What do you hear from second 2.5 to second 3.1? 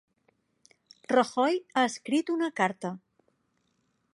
carta